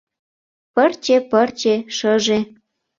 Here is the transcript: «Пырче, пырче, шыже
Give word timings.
«Пырче, 0.73 1.17
пырче, 1.29 1.75
шыже 1.97 2.39